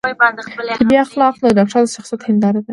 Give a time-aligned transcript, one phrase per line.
[0.79, 2.69] طبي اخلاق د ډاکتر د شخصیت هنداره ده.